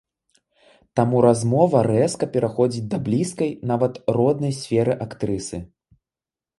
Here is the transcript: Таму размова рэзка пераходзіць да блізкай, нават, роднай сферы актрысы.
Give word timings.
Таму 0.99 1.17
размова 1.25 1.83
рэзка 1.89 2.31
пераходзіць 2.37 2.83
да 2.95 3.03
блізкай, 3.11 3.55
нават, 3.75 3.93
роднай 4.19 4.53
сферы 4.65 5.01
актрысы. 5.09 5.67